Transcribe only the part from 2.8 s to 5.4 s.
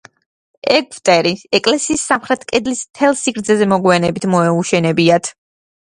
მთელ სიგრძეზე მოგვიანებით მიუშენებიათ.